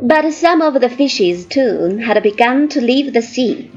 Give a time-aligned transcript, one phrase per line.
[0.00, 3.68] But some of the fishes, too, had begun to leave the sea,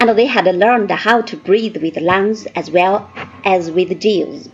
[0.00, 3.10] and they had learned how to breathe with lungs as well
[3.44, 4.48] as with gills.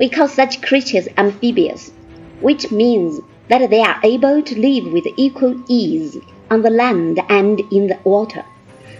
[0.00, 1.92] We call such creatures amphibious,
[2.40, 6.16] which means that they are able to live with equal ease
[6.50, 8.44] on the land and in the water.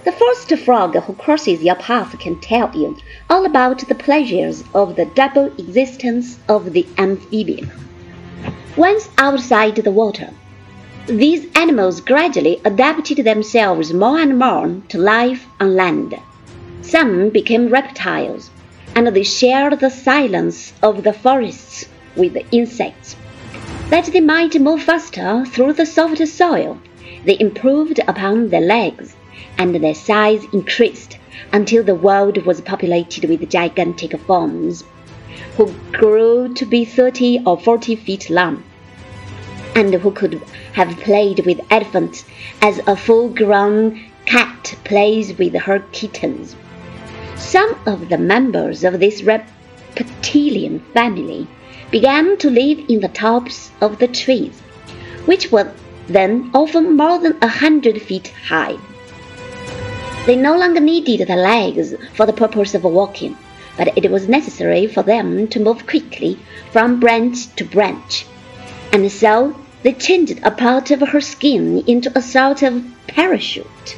[0.04, 2.96] The first frog who crosses your path can tell you
[3.28, 7.68] all about the pleasures of the double existence of the amphibian.
[8.76, 10.30] Once outside the water,
[11.08, 16.14] these animals gradually adapted themselves more and more to life on land.
[16.82, 18.50] Some became reptiles,
[18.94, 23.16] and they shared the silence of the forests with the insects.
[23.88, 26.78] That they might move faster through the soft soil,
[27.24, 29.16] they improved upon their legs,
[29.56, 31.16] and their size increased
[31.54, 34.84] until the world was populated with gigantic forms,
[35.56, 38.62] who grew to be thirty or forty feet long
[39.78, 42.24] and who could have played with elephants
[42.60, 46.56] as a full grown cat plays with her kittens.
[47.36, 51.46] Some of the members of this reptilian family
[51.92, 54.58] began to live in the tops of the trees,
[55.26, 55.72] which were
[56.08, 58.76] then often more than a hundred feet high.
[60.26, 63.36] They no longer needed the legs for the purpose of walking,
[63.76, 66.36] but it was necessary for them to move quickly
[66.72, 68.26] from branch to branch,
[68.92, 73.96] and so they changed a part of her skin into a sort of parachute,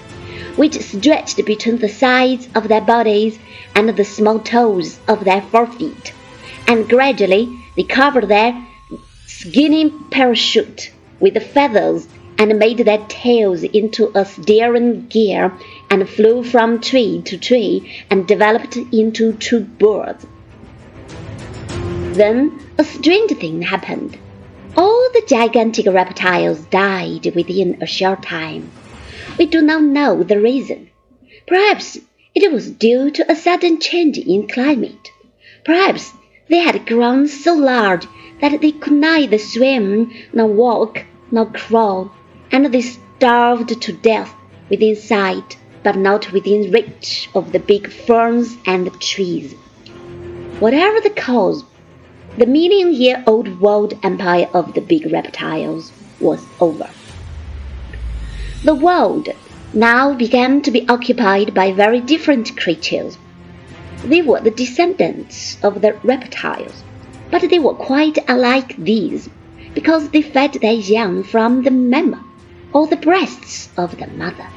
[0.57, 3.39] which stretched between the sides of their bodies
[3.75, 6.13] and the small toes of their forefeet,
[6.67, 8.67] and gradually they covered their
[9.27, 12.07] skinny parachute with feathers
[12.39, 15.53] and made their tails into a steering gear
[15.91, 20.27] and flew from tree to tree and developed into true birds.
[22.13, 24.19] Then a strange thing happened.
[25.31, 28.69] Gigantic reptiles died within a short time.
[29.39, 30.91] We do not know the reason.
[31.47, 31.99] Perhaps
[32.35, 35.13] it was due to a sudden change in climate.
[35.65, 36.15] Perhaps
[36.49, 38.09] they had grown so large
[38.41, 42.11] that they could neither swim, nor walk, nor crawl,
[42.51, 44.35] and they starved to death
[44.69, 49.55] within sight, but not within reach of the big ferns and trees.
[50.59, 51.63] Whatever the cause,
[52.41, 56.89] the million year old world empire of the big reptiles was over.
[58.65, 59.29] The world
[59.75, 63.19] now began to be occupied by very different creatures.
[64.05, 66.83] They were the descendants of the reptiles,
[67.31, 69.29] but they were quite unlike these
[69.75, 72.25] because they fed their young from the mamma
[72.73, 74.49] or the breasts of the mother.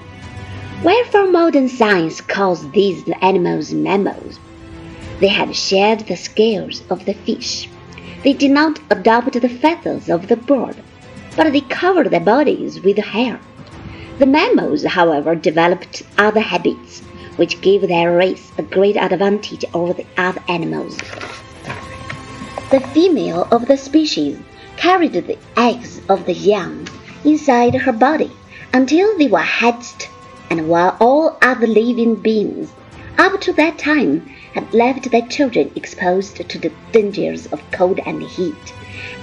[0.86, 4.40] Wherefore modern science calls these animals mammals.
[5.20, 7.68] They had shed the scales of the fish
[8.24, 10.76] they did not adopt the feathers of the bird,
[11.36, 13.40] but they covered their bodies with hair.
[14.20, 17.02] The mammals, however, developed other habits
[17.36, 20.98] which gave their race a great advantage over the other animals.
[22.70, 24.38] The female of the species
[24.78, 26.88] carried the eggs of the young
[27.26, 28.32] inside her body
[28.74, 30.10] until they were hatched,
[30.50, 32.72] and while all other living beings
[33.24, 34.20] up to that time
[34.54, 38.74] had left their children exposed to the dangers of cold and heat,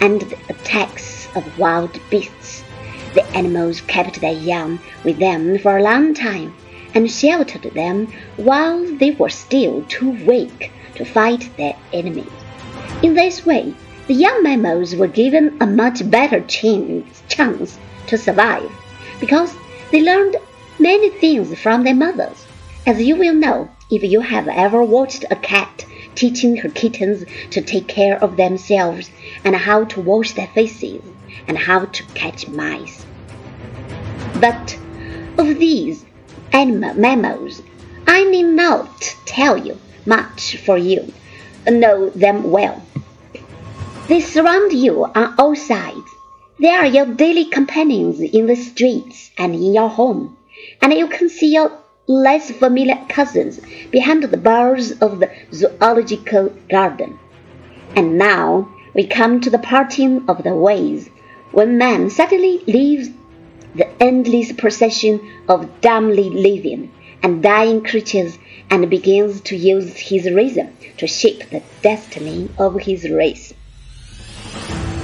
[0.00, 2.64] and the attacks of wild beasts.
[3.12, 6.54] The animals kept their young with them for a long time,
[6.94, 12.32] and sheltered them while they were still too weak to fight their enemies.
[13.02, 13.74] In this way,
[14.06, 18.72] the young mammals were given a much better chance, chance to survive,
[19.20, 19.54] because
[19.90, 20.36] they learned
[20.78, 22.46] many things from their mothers.
[22.86, 25.84] As you will know, if you have ever watched a cat
[26.14, 29.10] teaching her kittens to take care of themselves
[29.44, 31.02] and how to wash their faces
[31.46, 33.04] and how to catch mice.
[34.40, 34.78] But
[35.38, 36.04] of these
[36.52, 37.62] animal mammals,
[38.06, 41.12] I need not tell you much for you
[41.68, 42.82] know them well.
[44.08, 46.10] They surround you on all sides.
[46.58, 50.36] They are your daily companions in the streets and in your home,
[50.82, 51.72] and you can see your
[52.10, 53.60] less familiar cousins
[53.92, 57.16] behind the bars of the zoological garden.
[57.94, 61.08] And now we come to the parting of the ways,
[61.52, 63.10] when man suddenly leaves
[63.76, 66.90] the endless procession of dumbly living
[67.22, 68.36] and dying creatures
[68.70, 73.52] and begins to use his reason to shape the destiny of his race.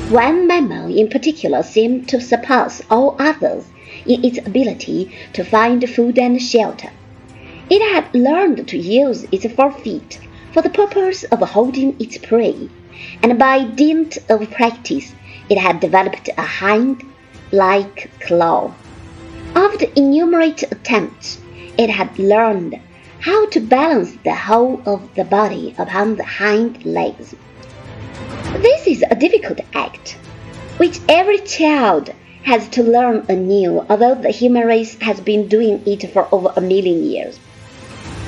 [0.09, 3.65] One mammal in particular seemed to surpass all others
[4.07, 6.91] in its ability to find food and shelter.
[7.69, 10.19] It had learned to use its forefeet
[10.53, 12.69] for the purpose of holding its prey,
[13.23, 15.13] and by dint of practice
[15.49, 17.03] it had developed a hind
[17.53, 18.73] like claw.
[19.55, 21.39] After innumerate attempts,
[21.79, 22.81] it had learned
[23.21, 27.35] how to balance the whole of the body upon the hind legs.
[28.63, 30.17] This is a difficult act,
[30.77, 32.13] which every child
[32.47, 36.61] has to learn anew, although the human race has been doing it for over a
[36.61, 37.41] million years.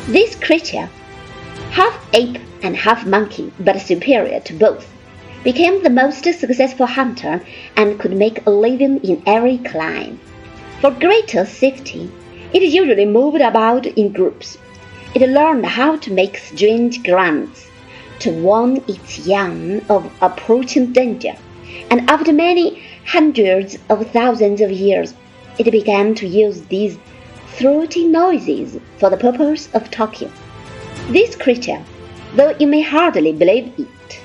[0.08, 0.90] This creature,
[1.70, 4.92] half ape and half monkey, but superior to both,
[5.44, 7.40] became the most successful hunter
[7.76, 10.18] and could make a living in every clime.
[10.80, 12.10] For greater safety,
[12.52, 14.58] it usually moved about in groups.
[15.14, 17.68] It learned how to make strange grunts
[18.18, 21.36] to warn its young of approaching danger,
[21.90, 25.14] and after many hundreds of thousands of years,
[25.58, 26.98] it began to use these
[27.56, 30.30] throaty noises for the purpose of talking.
[31.08, 31.82] This creature,
[32.34, 34.20] though you may hardly believe it,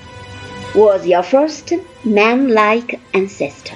[0.76, 1.74] was your first
[2.04, 3.76] man-like ancestor.